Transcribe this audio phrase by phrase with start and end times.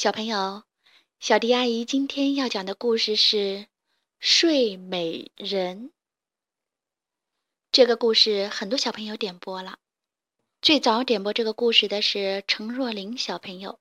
[0.00, 0.62] 小朋友，
[1.18, 3.36] 小迪阿姨今天要讲的故事是
[4.18, 5.88] 《睡美人》。
[7.70, 9.76] 这个故事很多小朋友点播了，
[10.62, 13.72] 最早点播这个故事的是陈若琳小朋友。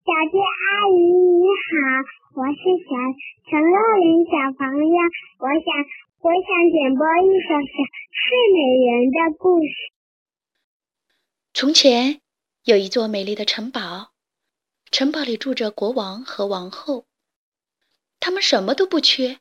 [0.00, 2.96] 小迪阿姨你好，我是小
[3.50, 4.96] 陈若琳小朋友，
[5.40, 5.68] 我想
[6.24, 7.76] 我想点播一首《小
[8.16, 9.68] 睡美人》的故事。
[11.52, 12.22] 从前
[12.64, 14.14] 有一座美丽的城堡。
[14.90, 17.06] 城堡里住着国王和王后，
[18.20, 19.38] 他们什么都不缺，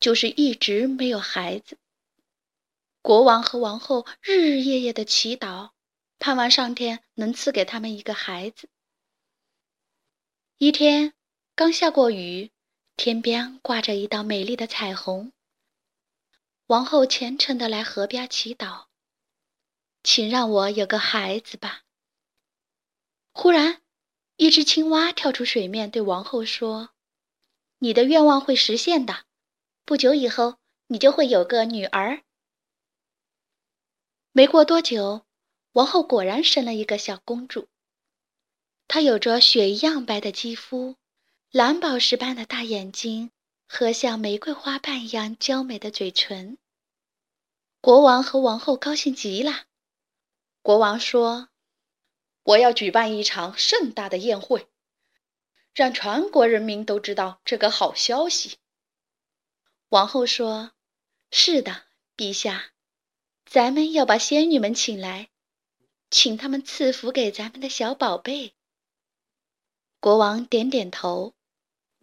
[0.00, 1.78] 就是一直没有孩子。
[3.02, 5.70] 国王和王后日日夜夜的祈祷，
[6.18, 8.68] 盼望上天能赐给他们一个孩子。
[10.56, 11.14] 一天，
[11.54, 12.50] 刚下过雨，
[12.96, 15.32] 天边挂着一道美丽的彩虹。
[16.66, 18.86] 王后虔诚的来河边祈祷，
[20.02, 21.82] 请让我有个孩子吧。
[23.32, 23.82] 忽然。
[24.38, 26.90] 一只青蛙跳出水面，对王后说
[27.80, 29.24] ：“你的愿望会实现的，
[29.84, 32.22] 不久以后你就会有个女儿。”
[34.30, 35.26] 没过多久，
[35.72, 37.66] 王后果然生了一个小公主。
[38.86, 40.94] 她有着雪一样白的肌肤，
[41.50, 43.32] 蓝宝石般的大眼睛
[43.66, 46.58] 和像玫瑰花瓣一样娇美的嘴唇。
[47.80, 49.64] 国王和王后高兴极了。
[50.62, 51.47] 国王说。
[52.48, 54.66] 我要举办一场盛大的宴会，
[55.74, 58.56] 让全国人民都知道这个好消息。
[59.90, 60.72] 王后说
[61.30, 61.84] ：“是的，
[62.16, 62.72] 陛下，
[63.44, 65.28] 咱们要把仙女们请来，
[66.10, 68.54] 请他们赐福给咱们的小宝贝。”
[70.00, 71.34] 国王点点头：“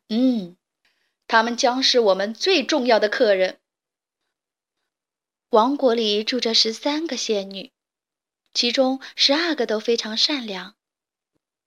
[0.09, 0.57] 嗯，
[1.25, 3.59] 他们将是我们最重要的客人。”
[5.49, 7.71] 王国里住着十三个仙女。
[8.55, 10.75] 其中十二个都非常善良，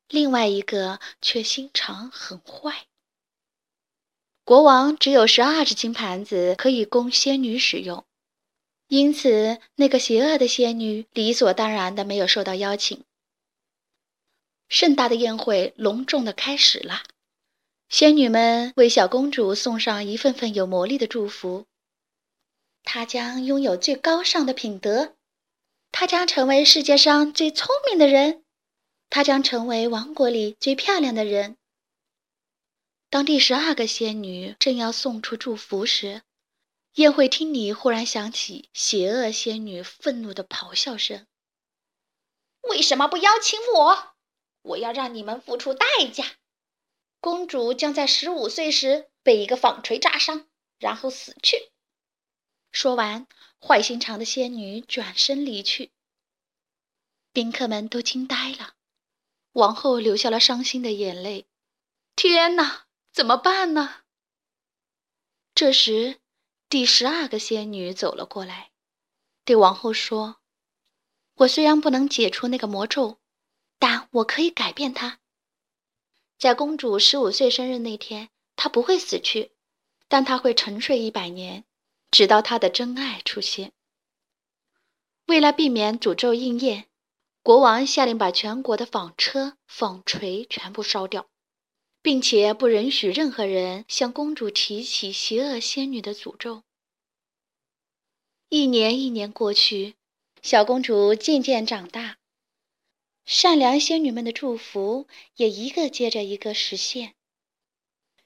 [0.09, 2.87] 另外一个却心肠很坏。
[4.43, 8.07] 国王只有十二只金盘子可以供仙女使用，
[8.87, 13.05] 因此那个邪恶的仙女理所当然的没有受到邀请。
[14.71, 17.03] 盛大的宴会隆重的开始了，
[17.91, 21.67] 仙女们为小公主送上一份份有魔力的祝福，
[22.83, 25.18] 她将拥有最高尚的品德。
[25.91, 28.45] 她将成为世界上最聪明的人，
[29.11, 31.57] 她将成为王国里最漂亮的人。
[33.11, 36.23] 当第十二个仙女正要送出祝福时，
[36.95, 41.27] 宴会厅里忽然响起邪恶仙女愤怒的咆哮声
[42.69, 44.15] ：“为什么不邀请我？
[44.63, 46.25] 我要让你们付出代价！
[47.21, 50.47] 公主将在十五岁时被一个纺锤扎伤，
[50.79, 51.73] 然后死去。”
[52.71, 53.27] 说完。
[53.61, 55.91] 坏心肠的仙女转身离去，
[57.33, 58.75] 宾客们都惊呆了，
[59.51, 61.49] 王后流下了伤心的眼泪。
[62.15, 64.03] 天哪，怎么办呢？
[65.57, 66.21] 这时，
[66.69, 68.71] 第十二个仙女走了过来，
[69.45, 70.37] 对王后说
[71.35, 73.19] ：“我虽然不能解除那个魔咒，
[73.81, 75.19] 但我可以改变它。
[76.39, 79.51] 在公主十五岁生日那天，她不会死去，
[80.07, 81.65] 但她会沉睡一百年。”
[82.11, 83.73] 直到他的真爱出现。
[85.27, 86.87] 为了避免诅咒应验，
[87.43, 91.29] 国王下令把全国的纺车、纺锤全部烧掉，
[92.03, 96.63] 并且不允许任何人向公主提起邪恶仙女的诅咒。
[98.51, 99.97] 一年一年过去，
[100.43, 102.19] 小公主渐渐长大，
[103.25, 107.15] 善良仙女们的祝福也一个接着一个实现。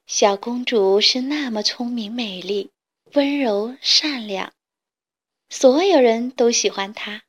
[0.07, 2.72] 小公主是那么聪明美丽。
[3.15, 4.55] 温柔善良，
[5.51, 7.25] 所有人都喜欢她。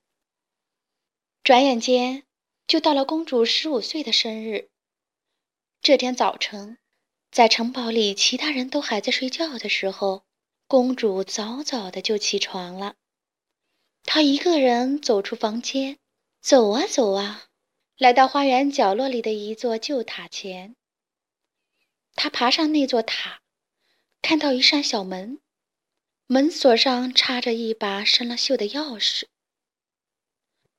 [1.43, 2.23] 转眼间
[2.65, 4.69] 就到了公主十五岁的生日。
[5.81, 6.77] 这天早晨，
[7.31, 10.23] 在城堡里其他人都还在睡觉的时候，
[10.67, 12.95] 公主早早的就起床了。
[14.05, 15.97] 她一个人走出房间，
[16.39, 17.47] 走啊走啊，
[17.97, 20.77] 来到花园角落里的一座旧塔前。
[22.15, 23.41] 她爬上那座塔，
[24.21, 25.41] 看到一扇小门。
[26.27, 29.25] 门锁上插着一把生了锈的钥匙。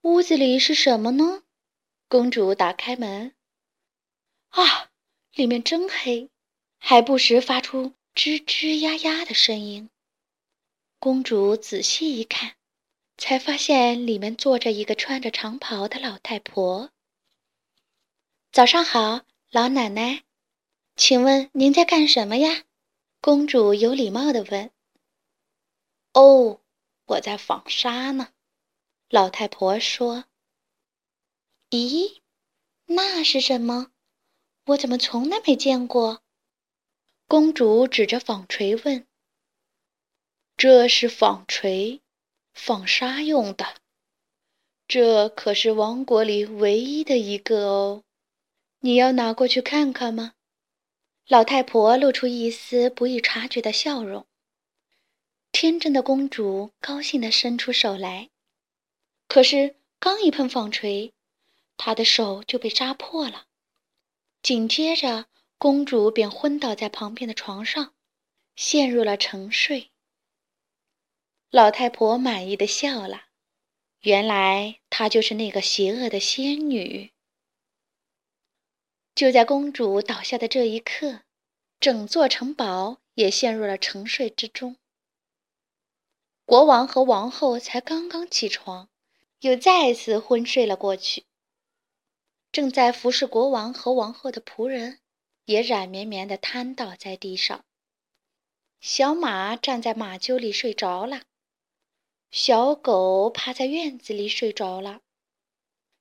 [0.00, 1.42] 屋子里是什么呢？
[2.08, 3.34] 公主打开门，
[4.48, 4.90] 啊，
[5.34, 6.30] 里面真黑，
[6.78, 9.90] 还不时发出吱吱呀呀的声音。
[10.98, 12.54] 公主仔细一看，
[13.18, 16.90] 才发现里面坐着一个穿着长袍的老太婆。
[18.50, 20.24] 早上好，老奶奶，
[20.96, 22.64] 请问您在干什么呀？
[23.20, 24.70] 公主有礼貌地问。
[26.14, 26.60] 哦，
[27.06, 28.28] 我在纺纱呢。
[29.10, 30.24] 老太婆说
[31.70, 32.20] ：“咦，
[32.86, 33.90] 那是什么？
[34.66, 36.22] 我怎么从来没见过？
[37.26, 39.06] 公主指着纺锤问
[40.56, 42.00] ：“这是纺锤，
[42.52, 43.76] 纺纱用的。
[44.86, 48.04] 这可是王国里唯一的一个哦。
[48.80, 50.34] 你要拿过去看看吗？”
[51.26, 54.26] 老太婆露出一丝不易察觉的笑容。
[55.54, 58.28] 天真的公主高兴地伸出手来，
[59.28, 61.14] 可是刚一碰纺锤，
[61.76, 63.46] 她的手就被扎破了。
[64.42, 67.94] 紧接着，公主便昏倒在旁边的床上，
[68.56, 69.92] 陷入了沉睡。
[71.50, 73.26] 老太婆满意的笑了，
[74.00, 77.12] 原来她就是那个邪恶的仙女。
[79.14, 81.20] 就在公主倒下的这一刻，
[81.78, 84.76] 整座城堡也陷入了沉睡之中。
[86.46, 88.90] 国王和王后才刚刚起床，
[89.40, 91.24] 又再次昏睡了过去。
[92.52, 95.00] 正在服侍国王和王后的仆人，
[95.46, 97.64] 也软绵绵地瘫倒在地上。
[98.78, 101.22] 小马站在马厩里睡着了，
[102.30, 105.00] 小狗趴在院子里睡着了，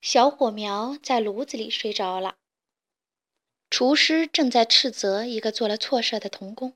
[0.01, 2.36] 小火苗在炉子里睡着了。
[3.69, 6.75] 厨师正在斥责一个做了错事的童工，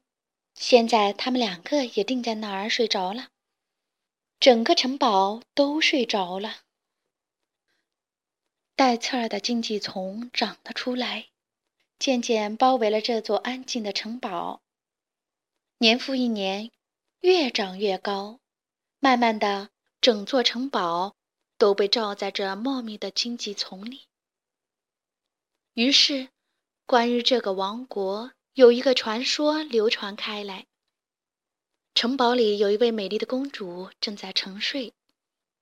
[0.55, 3.27] 现在他们两个也定在那儿睡着了。
[4.39, 6.57] 整个城堡都睡着了。
[8.75, 11.29] 带刺儿的荆棘丛长了出来，
[11.97, 14.61] 渐渐包围了这座安静的城堡。
[15.79, 16.71] 年复一年，
[17.21, 18.39] 越长越高，
[18.99, 21.15] 慢慢的，整座城堡
[21.57, 24.01] 都被罩在这茂密的荆棘丛里。
[25.73, 26.29] 于是，
[26.85, 30.67] 关于这个王国，有一个传说流传开来：
[31.97, 34.93] 城堡里有一位美丽的公主正在沉睡，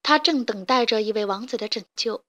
[0.04, 2.26] 她正等待着一位王子的拯救。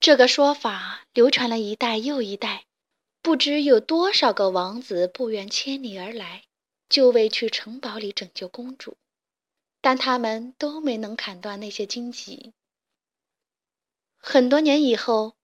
[0.00, 2.64] 这个说法流传了一代又一代，
[3.20, 6.42] 不知有多少个王子不远千里而来，
[6.88, 8.96] 就为去城堡里拯救公主，
[9.80, 12.52] 但他们都没能砍断那些荆棘。
[14.16, 15.36] 很多年以后，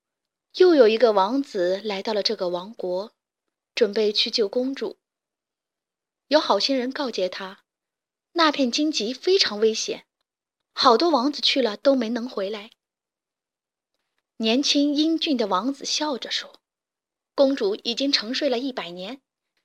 [0.57, 3.13] 又有一个王子来到了这个王国，
[3.77, 4.97] 准备去救公主。
[6.29, 7.65] 有好心人告诫他，
[8.33, 10.07] 那片荆棘非常危险，
[10.73, 12.71] 好多王子去了都没能回来。
[14.37, 16.61] 年轻英俊的王子笑着说
[17.35, 19.21] ：“公主已经沉睡了一百年，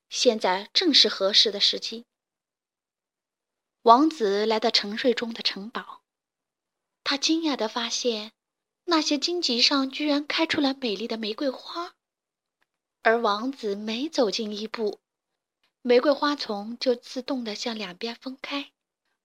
[0.10, 2.06] 现在正是合适的时机。”
[3.83, 6.01] 王子来到沉睡中的城堡，
[7.04, 8.31] 他惊讶地发现，
[8.86, 11.94] 那些荆棘上居然开出了美丽的玫瑰花，
[13.01, 15.01] 而王子每走近一步，
[15.83, 18.71] 玫瑰花丛就自动地向两边分开，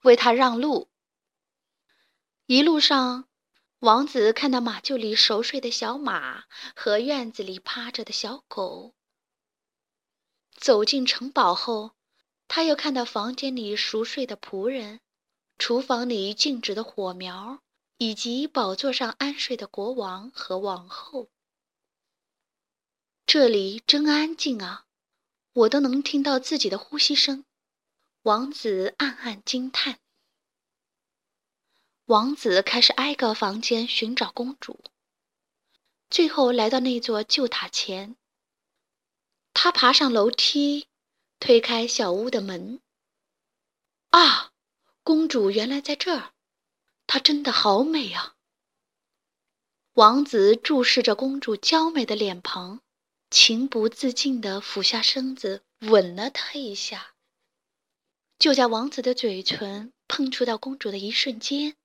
[0.03, 0.91] 为他让路。
[2.45, 3.25] 一路上。
[3.81, 8.97] 王子看到马厩里熟睡的小马和院子里趴着的小狗。
[10.57, 11.93] 走进城堡后，
[12.49, 14.99] 他又看到房间里熟睡的仆人，
[15.59, 17.63] 厨房里静止的火苗，
[17.99, 21.31] 以及宝座上安睡的国王和王后。
[23.25, 24.87] 这里真安静啊，
[25.59, 27.45] 我都能听到自己的呼吸声。
[28.23, 29.99] 王子暗暗惊叹。
[32.05, 34.85] 王子开始挨个房间寻找公主，
[36.09, 38.17] 最后来到那座旧塔前。
[39.53, 40.87] 他爬上楼梯，
[41.41, 42.81] 推开小屋的门。
[44.11, 44.53] 啊，
[45.03, 46.35] 公主原来在这儿！
[47.09, 48.37] 她真的好美啊！
[49.95, 52.81] 王子注视着公主娇美的脸庞，
[53.31, 57.15] 情不自禁地俯下身子吻了她一下。
[58.39, 61.77] 就在王子的嘴唇碰触到公主的一瞬间，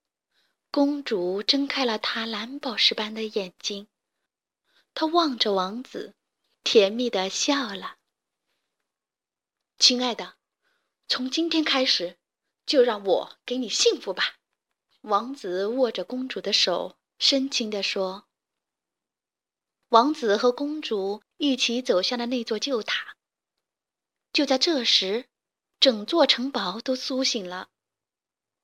[0.71, 3.87] 公主睁开了她蓝宝石般的眼睛，
[4.93, 6.13] 她望着王子，
[6.63, 7.97] 甜蜜地笑了。
[9.79, 10.35] 亲爱的，
[11.07, 12.17] 从今天开始，
[12.65, 14.35] 就让我给你幸福吧。
[15.01, 18.27] 王子握着公主的手，深情地说。
[19.93, 23.15] 王子和公主一起走向了那座旧塔。
[24.31, 25.27] 就在这时，
[25.79, 27.69] 整座城堡都苏醒了。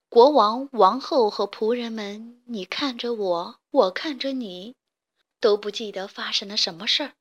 [0.09, 4.75] 国王、王后和仆人们，你看着我，我看着你，
[5.39, 7.13] 都不记得发生了什么事儿。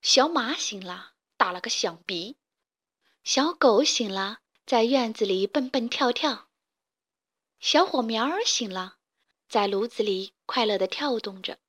[0.00, 2.34] 小马醒了，打了个响鼻；
[3.22, 6.48] 小狗醒了，在院子里蹦蹦跳跳；
[7.60, 8.96] 小火苗儿醒了，
[9.48, 11.60] 在炉子里快乐地跳动着。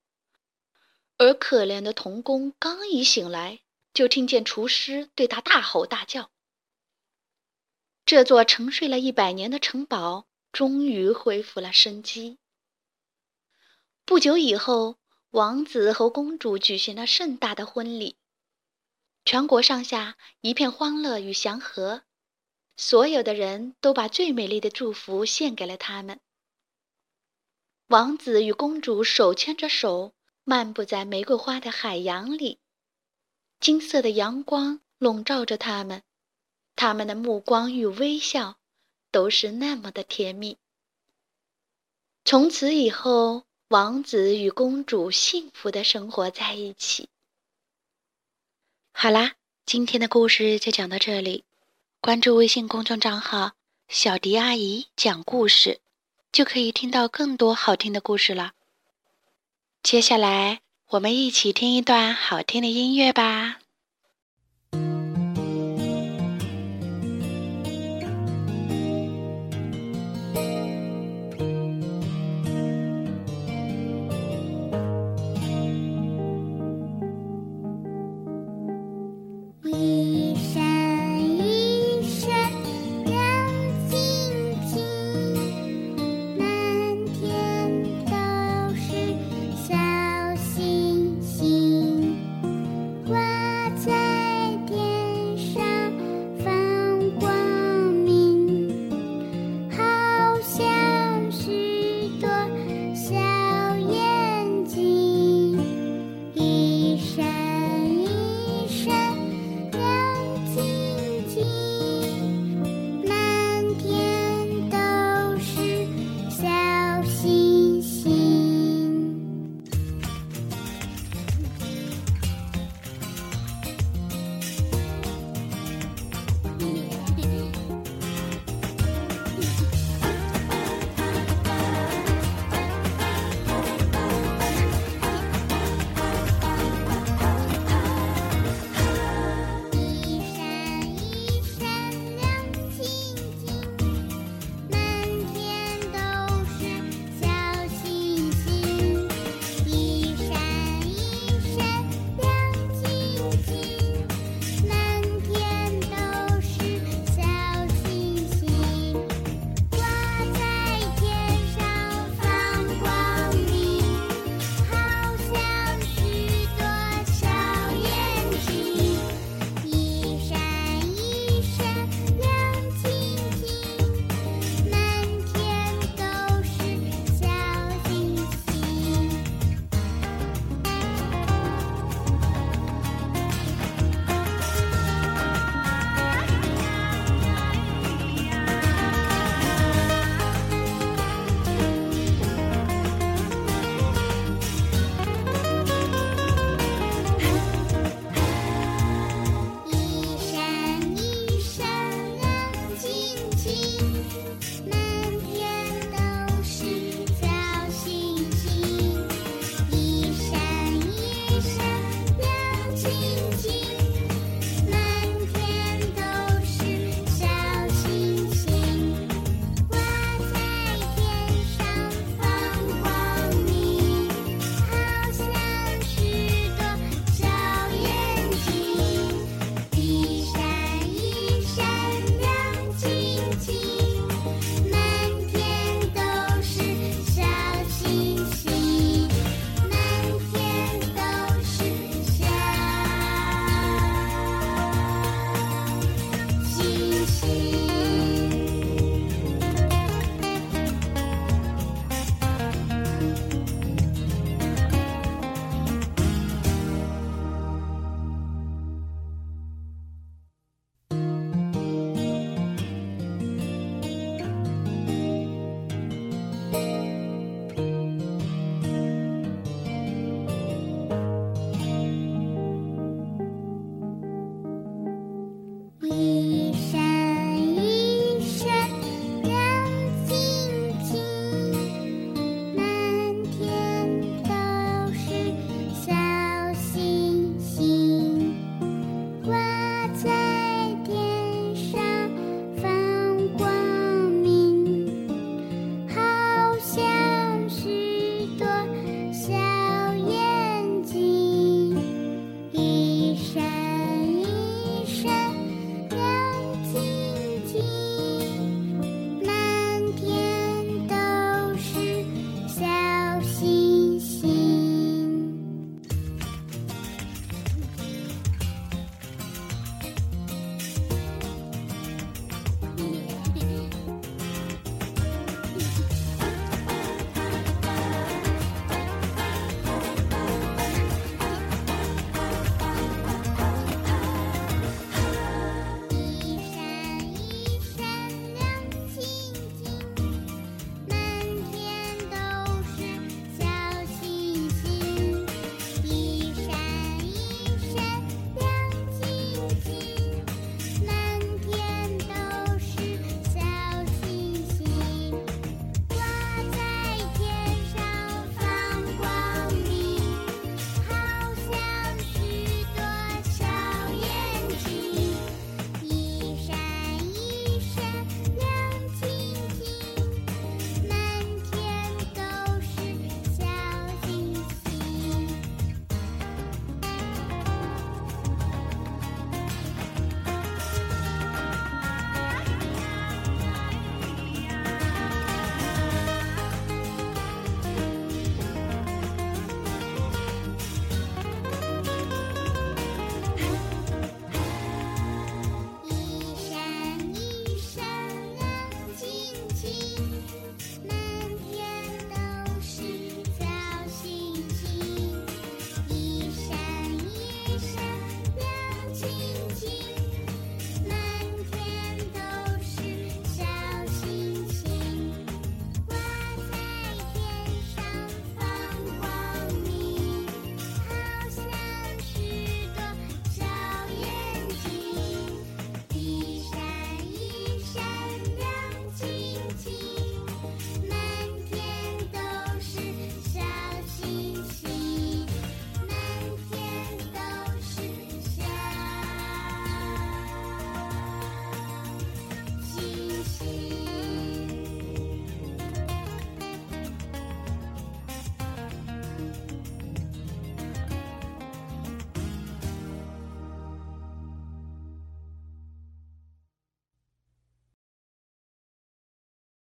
[1.17, 3.61] 而可怜的童工刚一醒来，
[3.93, 6.31] 就听见厨师对他大吼大叫。
[8.05, 12.39] 这座沉睡了一百年的城堡终于恢复了生机。
[14.05, 14.97] 不久以后，
[15.31, 18.17] 王子和公主举行了盛大的婚礼，
[19.23, 22.03] 全国上下一片欢乐与祥和，
[22.75, 26.19] 所有的人都把最美丽的祝福献给了他们。
[27.87, 32.59] 王子与公主手牵着手，漫步在玫瑰花的海洋里，
[33.59, 36.03] 金色的阳光笼罩着他们，
[36.75, 38.57] 他们的目光与微笑
[39.11, 40.57] 都是那么的甜蜜。
[42.25, 43.45] 从此以后。
[43.69, 47.09] 王子与公主幸福的生活在一起。
[48.91, 49.33] 好啦，
[49.65, 51.43] 今天的故事就讲到这里。
[51.99, 53.53] 关注微信公众账号
[53.89, 55.79] “小迪阿姨讲故事”，
[56.31, 58.53] 就可以听到更多好听的故事了。
[59.83, 60.61] 接下来，
[60.91, 63.57] 我们一起听一段好听的音乐吧。